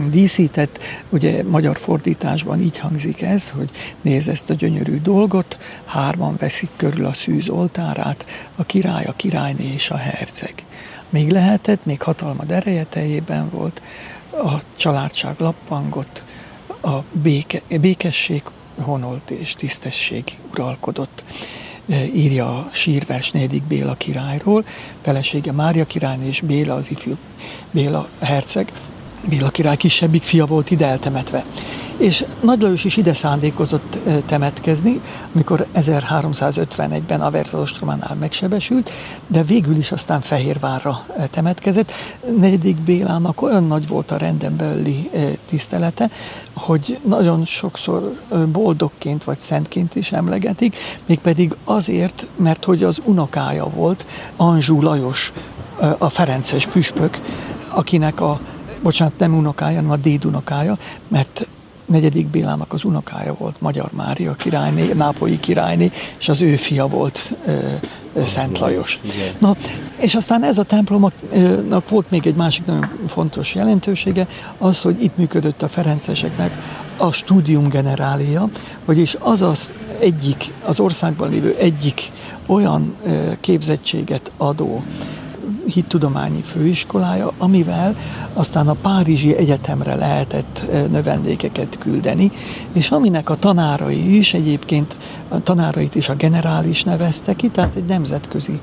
díszített. 0.09 0.79
Ugye 1.09 1.43
magyar 1.43 1.77
fordításban 1.77 2.61
így 2.61 2.77
hangzik 2.77 3.21
ez, 3.21 3.49
hogy 3.49 3.69
nézd 4.01 4.29
ezt 4.29 4.49
a 4.49 4.53
gyönyörű 4.53 5.01
dolgot, 5.01 5.57
hárman 5.85 6.35
veszik 6.39 6.69
körül 6.75 7.05
a 7.05 7.13
szűz 7.13 7.49
oltárát, 7.49 8.25
a 8.55 8.63
király, 8.63 9.05
a 9.05 9.13
királyné 9.15 9.73
és 9.73 9.89
a 9.89 9.97
herceg. 9.97 10.53
Még 11.09 11.31
lehetett, 11.31 11.85
még 11.85 12.01
hatalma 12.01 12.43
ereje 12.47 12.83
teljében 12.83 13.49
volt, 13.49 13.81
a 14.31 14.61
családság 14.75 15.35
lappangott, 15.39 16.23
a 16.81 17.03
béke, 17.11 17.61
békesség 17.81 18.43
honolt 18.81 19.31
és 19.31 19.53
tisztesség 19.53 20.23
uralkodott 20.51 21.23
írja 22.13 22.57
a 22.57 22.69
sírvers 22.71 23.31
negyedik 23.31 23.63
Béla 23.63 23.95
királyról, 23.95 24.65
felesége 25.01 25.51
Mária 25.51 25.85
király 25.85 26.17
és 26.27 26.41
Béla 26.41 26.73
az 26.75 26.91
ifjú 26.91 27.17
Béla 27.71 28.07
herceg, 28.21 28.71
Béla 29.29 29.49
király 29.49 29.75
kisebbik 29.75 30.23
fia 30.23 30.45
volt 30.45 30.71
ide 30.71 30.85
eltemetve. 30.87 31.45
És 31.97 32.25
Nagy 32.39 32.61
Lajos 32.61 32.83
is 32.83 32.97
ide 32.97 33.13
szándékozott 33.13 33.97
temetkezni, 34.25 35.01
amikor 35.33 35.67
1351-ben 35.75 37.21
a 37.21 37.29
Verzalostrománál 37.29 38.15
megsebesült, 38.15 38.91
de 39.27 39.43
végül 39.43 39.75
is 39.75 39.91
aztán 39.91 40.21
Fehérvárra 40.21 41.05
temetkezett. 41.31 41.91
Negyedik 42.39 42.77
Bélának 42.77 43.41
olyan 43.41 43.63
nagy 43.63 43.87
volt 43.87 44.11
a 44.11 44.17
renden 44.17 44.83
tisztelete, 45.45 46.09
hogy 46.53 46.99
nagyon 47.07 47.45
sokszor 47.45 48.19
boldogként 48.51 49.23
vagy 49.23 49.39
szentként 49.39 49.95
is 49.95 50.11
emlegetik, 50.11 50.75
mégpedig 51.05 51.55
azért, 51.63 52.27
mert 52.35 52.65
hogy 52.65 52.83
az 52.83 53.01
unokája 53.03 53.69
volt, 53.69 54.05
Anzsú 54.35 54.81
Lajos, 54.81 55.33
a 55.97 56.09
Ferences 56.09 56.67
püspök, 56.67 57.21
akinek 57.69 58.21
a 58.21 58.39
bocsánat, 58.85 59.17
nem 59.17 59.33
unokája, 59.37 59.75
hanem 59.75 59.91
a 59.91 59.95
déd 59.95 60.25
unokája, 60.25 60.77
mert 61.07 61.47
negyedik 61.85 62.27
Bélának 62.27 62.73
az 62.73 62.83
unokája 62.83 63.33
volt 63.33 63.61
Magyar 63.61 63.89
Mária 63.91 64.33
királyné, 64.33 64.91
nápolyi 64.93 65.39
királyné, 65.39 65.91
és 66.19 66.29
az 66.29 66.41
ő 66.41 66.55
fia 66.55 66.87
volt 66.87 67.33
ö, 67.45 67.51
ö, 68.13 68.25
Szent 68.25 68.59
Lajos. 68.59 68.99
Na, 69.37 69.55
és 69.97 70.15
aztán 70.15 70.43
ez 70.43 70.57
a 70.57 70.63
templomnak 70.63 71.13
volt 71.89 72.09
még 72.09 72.25
egy 72.27 72.35
másik 72.35 72.65
nagyon 72.65 72.89
fontos 73.07 73.55
jelentősége, 73.55 74.27
az, 74.57 74.81
hogy 74.81 75.03
itt 75.03 75.17
működött 75.17 75.61
a 75.61 75.67
Ferenceseknek 75.67 76.51
a 76.97 77.11
studium 77.11 77.69
generália, 77.69 78.49
vagyis 78.85 79.17
az 79.19 79.41
az 79.41 79.73
egyik, 79.99 80.53
az 80.65 80.79
országban 80.79 81.29
lévő 81.29 81.55
egyik 81.59 82.11
olyan 82.45 82.95
képzettséget 83.39 84.31
adó 84.37 84.83
hittudományi 85.67 86.41
főiskolája, 86.41 87.31
amivel 87.37 87.95
aztán 88.33 88.67
a 88.67 88.73
Párizsi 88.73 89.35
Egyetemre 89.35 89.95
lehetett 89.95 90.61
növendékeket 90.89 91.77
küldeni, 91.77 92.31
és 92.73 92.91
aminek 92.91 93.29
a 93.29 93.35
tanárai 93.35 94.17
is 94.17 94.33
egyébként, 94.33 94.97
a 95.27 95.41
tanárait 95.41 95.95
is 95.95 96.09
a 96.09 96.15
generális 96.15 96.83
nevezte 96.83 97.33
ki, 97.33 97.49
tehát 97.49 97.75
egy 97.75 97.85
nemzetközi 97.85 98.59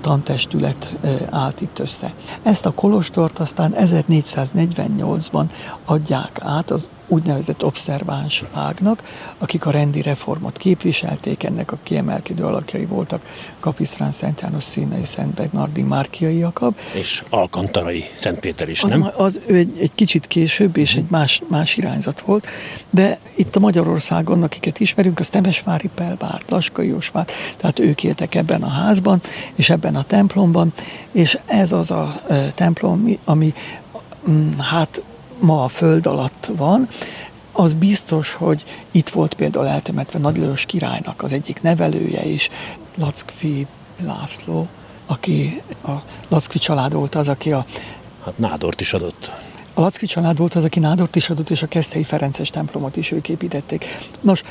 tantestület 0.00 0.94
állt 1.30 1.60
itt 1.60 1.78
össze. 1.78 2.14
Ezt 2.42 2.66
a 2.66 2.70
kolostort 2.70 3.38
aztán 3.38 3.74
1448-ban 3.76 5.44
adják 5.84 6.38
át 6.42 6.70
az 6.70 6.88
úgynevezett 7.08 7.64
obszerváns 7.64 8.44
ágnak, 8.52 9.02
akik 9.38 9.66
a 9.66 9.70
rendi 9.70 10.02
reformot 10.02 10.56
képviselték, 10.56 11.42
ennek 11.42 11.72
a 11.72 11.78
kiemelkedő 11.82 12.44
alakjai 12.44 12.84
voltak 12.84 13.22
Kapisztrán, 13.60 14.12
Szent 14.12 14.40
János 14.40 14.64
Színei, 14.64 15.04
Szent 15.04 15.34
Bernardi, 15.34 15.82
Márkiai 15.82 16.41
Jakab. 16.42 16.74
És 16.92 17.22
Alkantarai 17.30 18.04
Szent 18.14 18.38
Péter 18.38 18.68
is, 18.68 18.82
az, 18.82 18.90
nem? 18.90 19.10
Az 19.16 19.40
ő 19.46 19.56
egy, 19.56 19.78
egy 19.80 19.94
kicsit 19.94 20.26
később, 20.26 20.76
és 20.76 20.94
egy 20.94 21.04
más, 21.08 21.42
más 21.48 21.76
irányzat 21.76 22.20
volt, 22.20 22.46
de 22.90 23.18
itt 23.34 23.56
a 23.56 23.60
Magyarországon, 23.60 24.42
akiket 24.42 24.80
ismerünk, 24.80 25.18
az 25.18 25.28
Temesvári 25.28 25.90
Pelbárt, 25.94 26.50
Laskai 26.50 26.86
Jósvát, 26.86 27.32
tehát 27.56 27.78
ők 27.78 28.04
éltek 28.04 28.34
ebben 28.34 28.62
a 28.62 28.68
házban, 28.68 29.20
és 29.54 29.70
ebben 29.70 29.96
a 29.96 30.02
templomban, 30.02 30.72
és 31.12 31.38
ez 31.46 31.72
az 31.72 31.90
a 31.90 32.22
templom, 32.54 33.18
ami 33.24 33.52
mm, 34.30 34.58
hát 34.58 35.02
ma 35.38 35.64
a 35.64 35.68
föld 35.68 36.06
alatt 36.06 36.50
van, 36.56 36.88
az 37.52 37.72
biztos, 37.72 38.32
hogy 38.32 38.64
itt 38.90 39.08
volt 39.08 39.34
például 39.34 39.68
eltemetve 39.68 40.18
Nagy 40.18 40.36
Lajos 40.36 40.64
királynak 40.66 41.22
az 41.22 41.32
egyik 41.32 41.62
nevelője 41.62 42.24
is, 42.24 42.48
Lackfi 42.98 43.66
László, 44.04 44.68
aki 45.06 45.62
a 45.84 45.90
Lackfi 46.28 46.58
család 46.58 46.92
volt 46.92 47.14
az, 47.14 47.28
aki 47.28 47.52
a... 47.52 47.64
Hát 48.24 48.38
Nádort 48.38 48.80
is 48.80 48.92
adott. 48.92 49.30
A 49.74 49.80
Lackfi 49.80 50.06
család 50.06 50.38
volt 50.38 50.54
az, 50.54 50.64
aki 50.64 50.78
Nádort 50.78 51.16
is 51.16 51.30
adott, 51.30 51.50
és 51.50 51.62
a 51.62 51.66
Keszthelyi 51.66 52.04
Ferences 52.04 52.50
templomot 52.50 52.96
is 52.96 53.10
ők 53.10 53.28
építették. 53.28 53.84
Nos, 54.20 54.42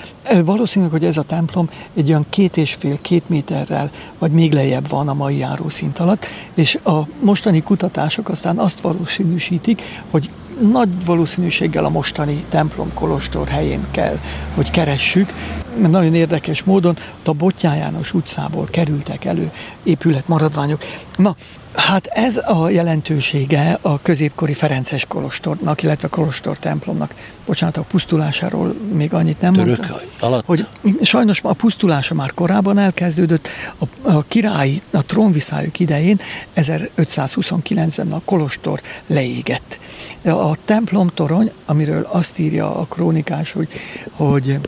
valószínűleg, 0.44 0.94
hogy 0.94 1.06
ez 1.06 1.18
a 1.18 1.24
templom 1.24 1.70
egy 1.94 2.10
olyan 2.10 2.26
két 2.30 2.58
és 2.58 2.74
fél, 2.74 3.02
két 3.02 3.30
méterrel, 3.30 3.92
vagy 4.20 4.32
még 4.32 4.54
lejjebb 4.54 4.90
van 4.90 5.08
a 5.08 5.14
mai 5.14 5.38
járószint 5.38 6.00
alatt, 6.00 6.26
és 6.54 6.80
a 6.84 7.08
mostani 7.20 7.64
kutatások 7.64 8.30
aztán 8.30 8.58
azt 8.58 8.80
valószínűsítik, 8.80 9.82
hogy 10.10 10.30
nagy 10.72 11.06
valószínűséggel 11.06 11.86
a 11.86 11.90
mostani 11.90 12.46
templom 12.50 12.94
kolostor 12.94 13.48
helyén 13.48 13.86
kell, 13.92 14.20
hogy 14.56 14.72
keressük, 14.72 15.34
nagyon 15.78 16.14
érdekes 16.14 16.64
módon 16.64 16.98
a 17.24 17.34
Bottyán 17.34 17.76
János 17.76 18.14
utcából 18.14 18.68
kerültek 18.72 19.26
elő 19.26 19.52
épület 19.84 20.28
maradványok. 20.28 20.84
Na, 21.18 21.36
Hát 21.76 22.06
ez 22.06 22.38
a 22.38 22.70
jelentősége 22.70 23.78
a 23.82 24.02
középkori 24.02 24.54
Ferences 24.54 25.06
kolostornak, 25.06 25.84
illetve 25.84 26.08
a 26.12 26.16
kolostor 26.16 26.60
templomnak. 26.60 27.14
Bocsánat, 27.46 27.78
a 27.78 27.82
pusztulásáról 27.82 28.76
még 28.94 29.14
annyit 29.14 29.42
nem 29.42 29.54
Török 29.54 29.78
mondtam. 29.78 29.98
alatt? 30.20 30.46
Hogy 30.46 30.68
sajnos 31.02 31.42
a 31.44 31.54
pusztulása 31.54 32.14
már 32.14 32.34
korábban 32.34 32.78
elkezdődött. 32.78 33.48
A, 33.78 34.12
a 34.12 34.24
király 34.28 34.82
a 34.92 35.06
trónviszályok 35.06 35.80
idején 35.80 36.20
1529-ben 36.56 38.12
a 38.12 38.22
kolostor 38.26 38.82
leégett. 39.08 39.80
A 40.24 40.56
templom 40.66 41.08
torony, 41.08 41.52
amiről 41.66 42.08
azt 42.12 42.40
írja 42.40 42.76
a 42.76 42.86
krónikás, 42.86 43.52
hogy, 43.52 43.70
hogy 44.12 44.60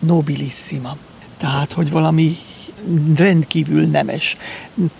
nobilissima. 0.00 0.96
Tehát, 1.36 1.72
hogy 1.72 1.90
valami 1.90 2.36
rendkívül 3.16 3.86
nemes 3.86 4.36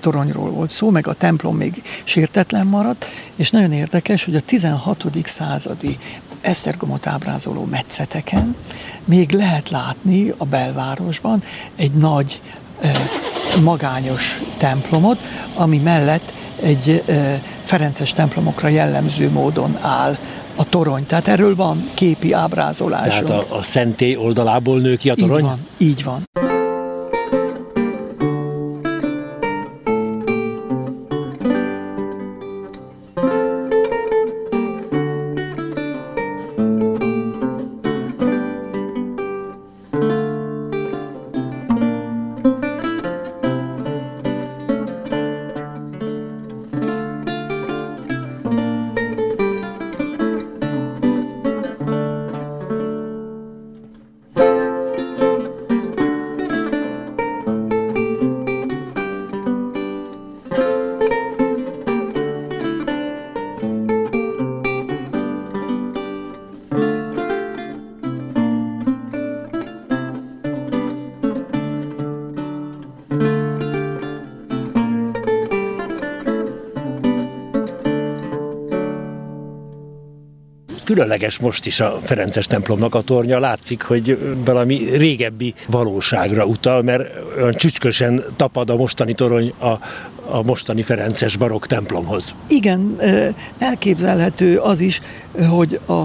toronyról 0.01 0.51
volt 0.51 0.71
szó, 0.71 0.91
meg 0.91 1.07
a 1.07 1.13
templom 1.13 1.57
még 1.57 1.83
sértetlen 2.05 2.67
maradt, 2.67 3.07
és 3.37 3.51
nagyon 3.51 3.73
érdekes, 3.73 4.25
hogy 4.25 4.37
a 4.37 4.41
16. 4.41 5.07
századi 5.25 5.99
Esztergomot 6.41 7.07
ábrázoló 7.07 7.65
metszeteken 7.65 8.57
még 9.05 9.31
lehet 9.31 9.71
látni 9.71 10.33
a 10.37 10.45
belvárosban 10.45 11.43
egy 11.77 11.93
nagy 11.93 12.41
magányos 13.63 14.41
templomot, 14.57 15.19
ami 15.55 15.79
mellett 15.79 16.33
egy 16.63 17.05
Ferences 17.65 18.13
templomokra 18.13 18.69
jellemző 18.69 19.31
módon 19.31 19.77
áll 19.81 20.19
a 20.61 20.65
torony. 20.69 21.07
Tehát 21.07 21.29
erről 21.29 21.55
van 21.55 21.91
képi 21.95 22.33
ábrázolásunk. 22.33 23.27
Tehát 23.27 23.51
a, 23.51 23.57
a 23.57 23.63
szentély 23.63 24.17
oldalából 24.17 24.81
nő 24.81 24.97
ki 24.97 25.11
a 25.11 25.15
torony? 25.15 25.39
Így 25.39 25.45
van, 25.45 25.59
így 25.79 26.05
van. 26.05 26.50
Különleges 80.85 81.39
most 81.39 81.67
is 81.67 81.81
a 81.81 82.01
Ferences 82.03 82.47
templomnak 82.47 82.95
a 82.95 83.01
tornya. 83.01 83.39
Látszik, 83.39 83.83
hogy 83.83 84.19
valami 84.45 84.77
régebbi 84.77 85.55
valóságra 85.67 86.45
utal, 86.45 86.83
mert 86.83 87.09
olyan 87.37 87.53
csücskösen 87.53 88.25
tapad 88.37 88.71
a 88.71 88.77
mostani 88.77 89.13
torony 89.13 89.53
a, 89.59 89.67
a 90.29 90.43
mostani 90.45 90.83
Ferences 90.83 91.37
barokk 91.37 91.67
templomhoz. 91.67 92.35
Igen, 92.49 92.97
elképzelhető 93.59 94.57
az 94.57 94.81
is, 94.81 95.01
hogy 95.49 95.81
a 95.89 96.03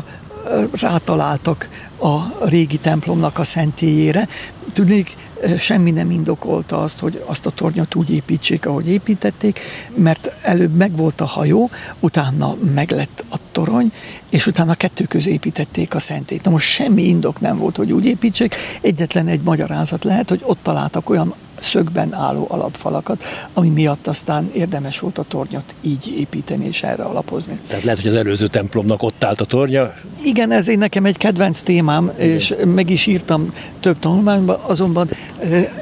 rátaláltak 0.81 1.69
a 1.99 2.45
régi 2.47 2.77
templomnak 2.77 3.39
a 3.39 3.43
szentélyére. 3.43 4.27
Tudnék, 4.73 5.15
semmi 5.57 5.91
nem 5.91 6.11
indokolta 6.11 6.81
azt, 6.81 6.99
hogy 6.99 7.23
azt 7.25 7.45
a 7.45 7.49
tornyot 7.49 7.95
úgy 7.95 8.09
építsék, 8.09 8.65
ahogy 8.65 8.87
építették, 8.89 9.59
mert 9.95 10.31
előbb 10.41 10.75
megvolt 10.75 11.21
a 11.21 11.25
hajó, 11.25 11.69
utána 11.99 12.55
meglett 12.73 13.23
a 13.29 13.37
torony, 13.51 13.91
és 14.29 14.47
utána 14.47 14.73
kettő 14.73 15.03
közé 15.03 15.31
építették 15.31 15.95
a 15.95 15.99
szentét. 15.99 16.43
Na 16.43 16.51
most 16.51 16.69
semmi 16.69 17.03
indok 17.03 17.39
nem 17.39 17.57
volt, 17.57 17.75
hogy 17.75 17.91
úgy 17.91 18.05
építsék, 18.05 18.55
egyetlen 18.81 19.27
egy 19.27 19.41
magyarázat 19.41 20.03
lehet, 20.03 20.29
hogy 20.29 20.41
ott 20.43 20.59
találtak 20.61 21.09
olyan 21.09 21.33
szögben 21.59 22.13
álló 22.13 22.45
alapfalakat, 22.49 23.23
ami 23.53 23.69
miatt 23.69 24.07
aztán 24.07 24.49
érdemes 24.53 24.99
volt 24.99 25.17
a 25.17 25.25
tornyot 25.27 25.75
így 25.81 26.13
építeni 26.17 26.65
és 26.65 26.83
erre 26.83 27.03
alapozni. 27.03 27.59
Tehát 27.67 27.83
lehet, 27.83 28.01
hogy 28.01 28.09
az 28.09 28.15
előző 28.15 28.47
templomnak 28.47 29.03
ott 29.03 29.23
állt 29.23 29.41
a 29.41 29.45
tornya? 29.45 29.93
Igen, 30.23 30.51
ez 30.51 30.67
én 30.67 30.77
nekem 30.77 31.05
egy 31.05 31.17
kedvenc 31.17 31.61
témám, 31.61 32.11
Igen. 32.17 32.29
és 32.29 32.55
meg 32.65 32.89
is 32.89 33.05
írtam 33.05 33.45
több 33.79 33.99
tanulmányban, 33.99 34.59
azonban 34.67 35.09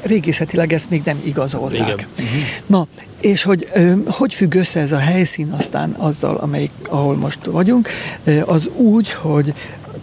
régészetileg 0.02 0.72
ezt 0.72 0.90
még 0.90 1.02
nem 1.04 1.20
igazolták. 1.24 1.78
Igen. 1.80 2.06
Uh-huh. 2.18 2.42
Na, 2.66 2.86
és 3.20 3.42
hogy 3.42 3.66
hogy 4.06 4.34
függ 4.34 4.54
össze 4.54 4.80
ez 4.80 4.92
a 4.92 4.98
helyszín 4.98 5.50
aztán 5.50 5.90
azzal, 5.90 6.36
amelyik, 6.36 6.70
ahol 6.88 7.16
most 7.16 7.44
vagyunk, 7.44 7.88
az 8.44 8.70
úgy, 8.76 9.12
hogy 9.12 9.54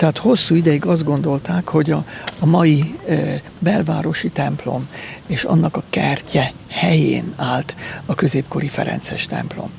tehát 0.01 0.17
hosszú 0.17 0.55
ideig 0.55 0.85
azt 0.85 1.03
gondolták, 1.03 1.67
hogy 1.67 1.91
a, 1.91 2.05
a 2.39 2.45
mai 2.45 2.95
e, 3.07 3.41
belvárosi 3.59 4.29
templom 4.29 4.87
és 5.27 5.43
annak 5.43 5.77
a 5.77 5.83
kertje 5.89 6.53
helyén 6.67 7.33
állt 7.37 7.75
a 8.05 8.15
középkori 8.15 8.67
Ferences 8.67 9.25
templom. 9.25 9.69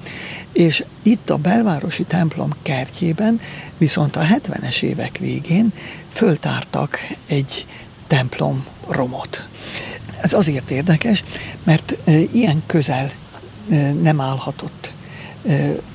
És 0.52 0.84
itt 1.02 1.30
a 1.30 1.36
belvárosi 1.36 2.02
templom 2.04 2.50
kertjében 2.62 3.40
viszont 3.78 4.16
a 4.16 4.20
70-es 4.20 4.82
évek 4.82 5.18
végén 5.18 5.72
föltártak 6.08 6.98
egy 7.26 7.66
templom 8.06 8.66
romot. 8.88 9.48
Ez 10.20 10.32
azért 10.32 10.70
érdekes, 10.70 11.24
mert 11.64 11.96
e, 12.04 12.12
ilyen 12.32 12.62
közel 12.66 13.10
e, 13.70 13.92
nem 13.92 14.20
állhatott 14.20 14.92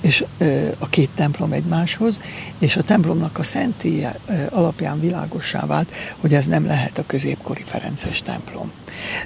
és 0.01 0.25
a 0.79 0.87
két 0.89 1.09
templom 1.15 1.51
egymáshoz, 1.51 2.19
és 2.59 2.77
a 2.77 2.83
templomnak 2.83 3.39
a 3.39 3.43
szentélye 3.43 4.19
alapján 4.49 4.99
világossá 4.99 5.65
vált, 5.65 5.91
hogy 6.19 6.33
ez 6.33 6.45
nem 6.45 6.65
lehet 6.65 6.97
a 6.97 7.05
középkori 7.07 7.63
Ferences 7.65 8.21
templom. 8.21 8.71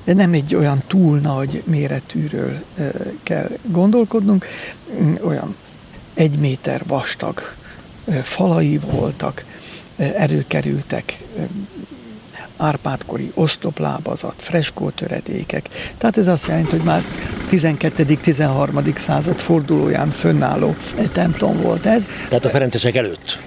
De 0.03 0.13
nem 0.13 0.33
egy 0.33 0.55
olyan 0.55 0.83
túl 0.87 1.17
nagy 1.17 1.63
méretűről 1.65 2.63
kell 3.23 3.49
gondolkodnunk, 3.63 4.45
olyan 5.23 5.55
egy 6.13 6.39
méter 6.39 6.81
vastag 6.87 7.55
falai 8.21 8.77
voltak, 8.77 9.45
előkerültek 9.97 11.23
árpádkori 12.61 13.31
osztoplábazat, 13.33 14.33
freskótöredékek. 14.37 15.69
Tehát 15.97 16.17
ez 16.17 16.27
azt 16.27 16.47
jelenti, 16.47 16.75
hogy 16.75 16.85
már 16.85 17.03
12.-13. 17.49 18.97
század 18.97 19.39
fordulóján 19.39 20.09
fönnálló 20.09 20.75
templom 21.11 21.61
volt 21.61 21.85
ez. 21.85 22.07
Tehát 22.29 22.45
a 22.45 22.49
Ferencesek 22.49 22.95
előtt 22.95 23.39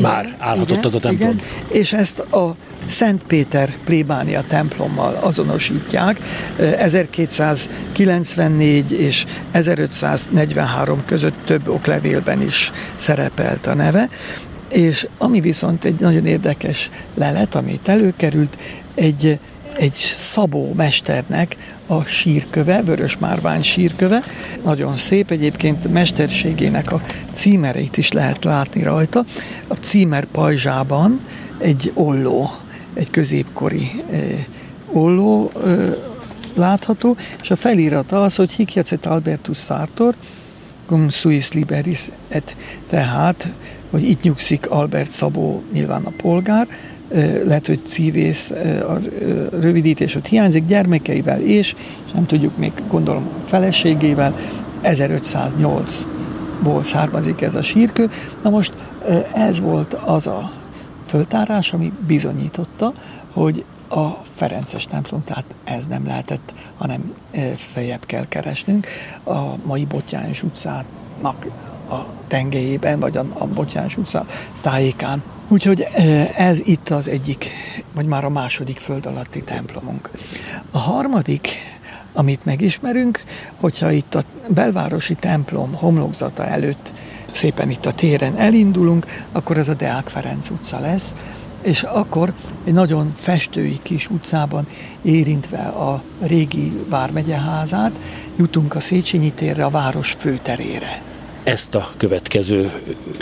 már 0.00 0.36
állhatott 0.38 0.76
igen, 0.76 0.84
az 0.84 0.94
a 0.94 1.00
templom. 1.00 1.30
Igen, 1.30 1.42
és 1.68 1.92
ezt 1.92 2.18
a 2.18 2.56
Szent 2.86 3.22
Péter 3.22 3.76
plébánia 3.84 4.44
templommal 4.48 5.14
azonosítják. 5.14 6.20
1294 6.58 8.92
és 8.92 9.24
1543 9.50 11.02
között 11.06 11.36
több 11.44 11.68
oklevélben 11.68 12.42
is 12.42 12.72
szerepelt 12.96 13.66
a 13.66 13.74
neve. 13.74 14.08
És 14.68 15.08
ami 15.18 15.40
viszont 15.40 15.84
egy 15.84 16.00
nagyon 16.00 16.26
érdekes 16.26 16.90
lelet, 17.14 17.54
amit 17.54 17.88
előkerült, 17.88 18.58
egy, 18.94 19.38
egy 19.76 19.94
Szabó 20.16 20.72
mesternek 20.76 21.56
a 21.86 22.04
sírköve, 22.04 22.82
Vörös 22.82 23.18
Márvány 23.18 23.62
sírköve. 23.62 24.22
Nagyon 24.64 24.96
szép, 24.96 25.30
egyébként 25.30 25.92
mesterségének 25.92 26.92
a 26.92 27.02
címereit 27.32 27.96
is 27.96 28.12
lehet 28.12 28.44
látni 28.44 28.82
rajta. 28.82 29.24
A 29.66 29.74
címer 29.74 30.24
pajzsában 30.24 31.20
egy 31.58 31.92
olló, 31.94 32.50
egy 32.94 33.10
középkori 33.10 33.90
eh, 34.10 34.44
olló 34.92 35.52
eh, 35.64 35.94
látható, 36.54 37.16
és 37.42 37.50
a 37.50 37.56
felirata 37.56 38.22
az, 38.22 38.36
hogy 38.36 38.52
Hikiacet 38.52 39.06
Albertus 39.06 39.58
Sartor, 39.58 40.14
cum 40.86 41.10
suis 41.10 41.52
liberis 41.52 42.08
et 42.28 42.56
tehát 42.88 43.48
hogy 43.90 44.08
itt 44.08 44.22
nyugszik 44.22 44.70
Albert 44.70 45.10
Szabó, 45.10 45.62
nyilván 45.72 46.04
a 46.04 46.12
polgár, 46.16 46.68
lehet, 47.44 47.66
hogy 47.66 47.80
Cívész 47.86 48.50
a 48.88 48.98
rövidítés 49.50 50.14
ott 50.14 50.26
hiányzik, 50.26 50.64
gyermekeivel 50.64 51.40
és, 51.40 51.74
és 52.06 52.12
nem 52.12 52.26
tudjuk 52.26 52.56
még 52.56 52.72
gondolom 52.88 53.28
feleségével, 53.44 54.36
1508-ból 54.82 56.82
származik 56.82 57.40
ez 57.40 57.54
a 57.54 57.62
sírkő. 57.62 58.10
Na 58.42 58.50
most 58.50 58.72
ez 59.34 59.60
volt 59.60 59.94
az 59.94 60.26
a 60.26 60.50
föltárás, 61.06 61.72
ami 61.72 61.92
bizonyította, 62.06 62.92
hogy 63.32 63.64
a 63.88 64.08
Ferences 64.34 64.84
templom, 64.84 65.24
tehát 65.24 65.44
ez 65.64 65.86
nem 65.86 66.06
lehetett, 66.06 66.54
hanem 66.76 67.12
fejebb 67.56 68.06
kell 68.06 68.26
keresnünk. 68.28 68.86
A 69.24 69.40
mai 69.64 69.84
Bottyányos 69.84 70.42
utcának 70.42 71.46
a 71.90 72.06
tengelyében, 72.26 73.00
vagy 73.00 73.16
a, 73.16 73.24
a 73.38 73.46
Botyáns 73.46 73.96
utca 73.96 74.26
tájékán. 74.60 75.22
Úgyhogy 75.48 75.86
e, 75.92 76.30
ez 76.36 76.66
itt 76.66 76.88
az 76.88 77.08
egyik, 77.08 77.50
vagy 77.94 78.06
már 78.06 78.24
a 78.24 78.28
második 78.28 78.78
föld 78.78 79.06
alatti 79.06 79.42
templomunk. 79.42 80.10
A 80.70 80.78
harmadik, 80.78 81.48
amit 82.12 82.44
megismerünk, 82.44 83.24
hogyha 83.60 83.90
itt 83.90 84.14
a 84.14 84.22
belvárosi 84.50 85.14
templom 85.14 85.74
homlokzata 85.74 86.46
előtt 86.46 86.92
szépen 87.30 87.70
itt 87.70 87.86
a 87.86 87.92
téren 87.92 88.36
elindulunk, 88.36 89.06
akkor 89.32 89.58
ez 89.58 89.68
a 89.68 89.74
Deák 89.74 90.08
Ferenc 90.08 90.50
utca 90.50 90.78
lesz, 90.78 91.14
és 91.62 91.82
akkor 91.82 92.32
egy 92.64 92.72
nagyon 92.72 93.12
festői 93.14 93.78
kis 93.82 94.10
utcában 94.10 94.66
érintve 95.02 95.58
a 95.58 96.02
régi 96.20 96.72
vármegyeházát 96.88 98.00
jutunk 98.36 98.74
a 98.74 98.80
Széchenyi 98.80 99.32
térre, 99.32 99.64
a 99.64 99.70
város 99.70 100.12
főterére. 100.12 101.02
Ezt 101.48 101.74
a 101.74 101.90
következő 101.96 102.72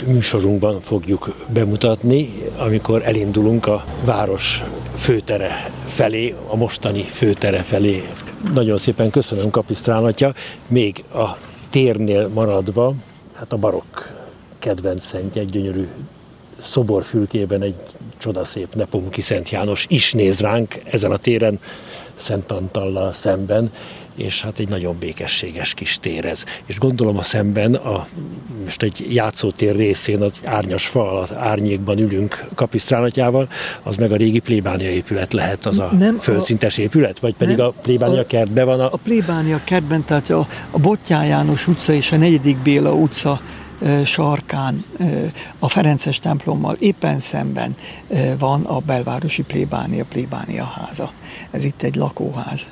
műsorunkban 0.05 0.81
fogjuk 0.81 1.45
bemutatni, 1.53 2.29
amikor 2.57 3.01
elindulunk 3.05 3.67
a 3.67 3.85
város 4.05 4.63
főtere 4.95 5.71
felé, 5.85 6.35
a 6.47 6.55
mostani 6.55 7.01
főtere 7.01 7.63
felé. 7.63 8.07
Nagyon 8.53 8.77
szépen 8.77 9.09
köszönöm, 9.09 9.49
kapisztránatja. 9.49 10.33
Még 10.67 11.03
a 11.13 11.37
térnél 11.69 12.27
maradva, 12.27 12.93
hát 13.33 13.53
a 13.53 13.57
barokk 13.57 13.99
kedvenc 14.59 15.05
szentje, 15.05 15.41
egy 15.41 15.49
gyönyörű 15.49 15.87
szoborfülkében 16.63 17.61
egy 17.61 17.75
csodaszép 18.17 18.75
Nepomuki 18.75 19.21
Szent 19.21 19.49
János 19.49 19.85
is 19.89 20.13
néz 20.13 20.39
ránk 20.39 20.81
ezen 20.83 21.11
a 21.11 21.17
téren, 21.17 21.59
Szent 22.19 22.51
Antallal 22.51 23.13
szemben, 23.13 23.71
és 24.17 24.41
hát 24.41 24.59
egy 24.59 24.69
nagyon 24.69 24.97
békességes 24.99 25.73
kis 25.73 25.97
tér 25.99 26.25
ez. 26.25 26.43
És 26.65 26.79
gondolom 26.79 27.17
a 27.17 27.21
szemben, 27.21 27.73
a, 27.73 28.07
most 28.63 28.81
egy 28.81 29.05
játszótér 29.09 29.75
részén 29.75 30.21
az 30.21 30.31
árnyas 30.43 30.87
fal, 30.87 31.17
az 31.17 31.35
árnyékban 31.35 31.97
ülünk 31.97 32.47
kapisztránatjával, 32.55 33.49
az 33.83 33.95
meg 33.95 34.11
a 34.11 34.15
régi 34.15 34.39
plébánia 34.39 34.89
épület 34.89 35.33
lehet, 35.33 35.65
az 35.65 35.79
a 35.79 35.89
nem, 35.97 36.17
földszintes 36.17 36.77
épület, 36.77 37.19
vagy 37.19 37.35
pedig 37.35 37.59
a 37.59 37.69
plébánia 37.81 38.19
a, 38.19 38.25
kertben 38.27 38.65
van 38.65 38.79
a... 38.79 38.93
A 38.93 38.97
plébánia 39.03 39.61
kertben, 39.63 40.05
tehát 40.05 40.29
a, 40.29 40.47
a 40.71 40.79
Bottyán 40.79 41.25
János 41.25 41.67
utca 41.67 41.93
és 41.93 42.11
a 42.11 42.17
negyedik 42.17 42.57
Béla 42.57 42.93
utca 42.93 43.41
sarkán 44.05 44.85
a 45.59 45.69
Ferences 45.69 46.19
templommal 46.19 46.75
éppen 46.79 47.19
szemben 47.19 47.75
van 48.39 48.65
a 48.65 48.79
belvárosi 48.79 49.41
plébánia, 49.41 50.05
plébánia 50.05 50.63
háza. 50.63 51.11
Ez 51.51 51.63
itt 51.63 51.81
egy 51.81 51.95
lakóház. 51.95 52.67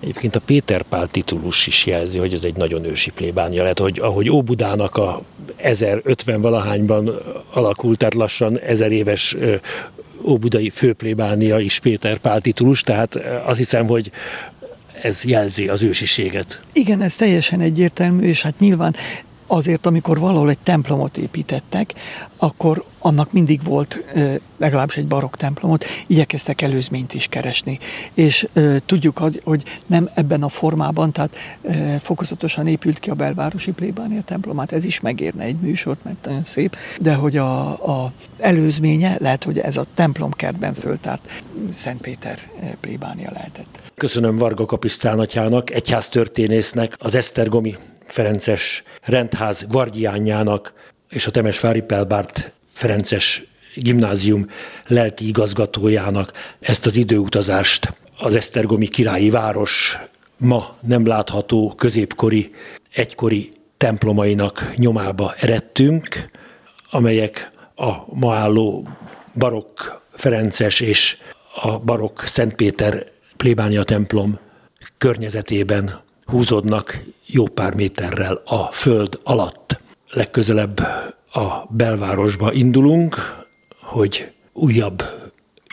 Egyébként 0.00 0.36
a 0.36 0.40
Péter 0.40 0.82
Pál 0.82 1.06
titulus 1.06 1.66
is 1.66 1.86
jelzi, 1.86 2.18
hogy 2.18 2.32
ez 2.32 2.44
egy 2.44 2.56
nagyon 2.56 2.84
ősi 2.84 3.10
plébánia 3.10 3.62
lehet, 3.62 3.78
hogy 3.78 3.98
ahogy 4.00 4.30
Óbudának 4.30 4.96
a 4.96 5.22
1050 5.56 6.40
valahányban 6.40 7.10
alakult, 7.52 7.98
tehát 7.98 8.14
lassan 8.14 8.58
ezer 8.58 8.92
éves 8.92 9.36
óbudai 10.22 10.70
főplébánia 10.70 11.58
is 11.58 11.78
Péter 11.78 12.18
Pál 12.18 12.40
titulus, 12.40 12.80
tehát 12.80 13.14
azt 13.44 13.58
hiszem, 13.58 13.86
hogy 13.86 14.10
ez 15.02 15.24
jelzi 15.24 15.68
az 15.68 15.82
ősiséget. 15.82 16.60
Igen, 16.72 17.02
ez 17.02 17.16
teljesen 17.16 17.60
egyértelmű, 17.60 18.26
és 18.26 18.42
hát 18.42 18.58
nyilván 18.58 18.94
azért, 19.46 19.86
amikor 19.86 20.18
valahol 20.18 20.50
egy 20.50 20.58
templomot 20.58 21.16
építettek, 21.16 21.92
akkor 22.36 22.84
annak 22.98 23.32
mindig 23.32 23.60
volt 23.64 24.04
legalábbis 24.56 24.96
egy 24.96 25.06
barokk 25.06 25.36
templomot, 25.36 25.84
igyekeztek 26.06 26.62
előzményt 26.62 27.14
is 27.14 27.26
keresni. 27.26 27.78
És 28.14 28.48
tudjuk, 28.86 29.18
hogy 29.44 29.64
nem 29.86 30.08
ebben 30.14 30.42
a 30.42 30.48
formában, 30.48 31.12
tehát 31.12 31.36
fokozatosan 32.00 32.66
épült 32.66 32.98
ki 32.98 33.10
a 33.10 33.14
belvárosi 33.14 33.72
plébánia 33.72 34.22
templomát, 34.22 34.72
ez 34.72 34.84
is 34.84 35.00
megérne 35.00 35.44
egy 35.44 35.56
műsort, 35.60 36.04
mert 36.04 36.24
nagyon 36.24 36.44
szép, 36.44 36.76
de 37.00 37.14
hogy 37.14 37.36
a, 37.36 38.12
előzménye 38.38 39.16
lehet, 39.20 39.44
hogy 39.44 39.58
ez 39.58 39.76
a 39.76 39.84
templomkertben 39.94 40.74
föltárt 40.74 41.42
Szent 41.70 42.00
Péter 42.00 42.38
plébánia 42.80 43.30
lehetett. 43.32 43.80
Köszönöm 43.94 44.36
Varga 44.36 44.64
Kapisztránatjának, 44.64 45.70
egyháztörténésznek, 45.70 46.94
az 46.98 47.14
Esztergomi 47.14 47.76
Ferences 48.06 48.82
rendház 49.02 49.66
guardiánjának 49.68 50.72
és 51.08 51.26
a 51.26 51.30
Temesvári 51.30 51.80
Pelbárt 51.80 52.52
Ferences 52.72 53.42
gimnázium 53.74 54.46
lelki 54.86 55.26
igazgatójának 55.28 56.32
ezt 56.60 56.86
az 56.86 56.96
időutazást. 56.96 57.92
Az 58.18 58.36
Esztergomi 58.36 58.88
királyi 58.88 59.30
város 59.30 59.98
ma 60.36 60.76
nem 60.80 61.06
látható 61.06 61.74
középkori, 61.76 62.50
egykori 62.92 63.52
templomainak 63.76 64.72
nyomába 64.76 65.34
eredtünk, 65.38 66.30
amelyek 66.90 67.50
a 67.74 68.14
ma 68.14 68.34
álló 68.34 68.88
barokk 69.34 69.80
Ferences 70.12 70.80
és 70.80 71.16
a 71.62 71.78
barokk 71.78 72.20
Szentpéter 72.20 73.06
plébánia 73.36 73.82
templom 73.82 74.38
környezetében 74.98 76.04
húzódnak 76.26 77.02
jó 77.26 77.46
pár 77.46 77.74
méterrel 77.74 78.42
a 78.44 78.64
föld 78.72 79.20
alatt. 79.22 79.80
Legközelebb 80.10 80.78
a 81.32 81.66
belvárosba 81.70 82.52
indulunk, 82.52 83.16
hogy 83.80 84.32
újabb 84.52 85.02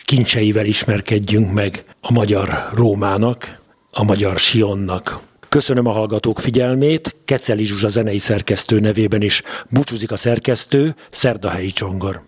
kincseivel 0.06 0.66
ismerkedjünk 0.66 1.52
meg 1.52 1.84
a 2.02 2.12
magyar 2.12 2.70
Rómának, 2.74 3.62
a 3.92 4.04
magyar 4.04 4.39
Sionnak. 4.39 5.20
Köszönöm 5.50 5.88
a 5.88 5.92
hallgatók 5.92 6.39
figyelmét, 6.39 7.16
Keceli 7.26 7.63
Zsuzsa 7.63 7.89
zenei 7.89 8.18
szerkesztő 8.18 8.80
nevében 8.80 9.22
is 9.22 9.42
búcsúzik 9.70 10.12
a 10.12 10.18
szerkesztő, 10.18 10.96
Szerdahelyi 11.10 11.72
Csongor. 11.72 12.22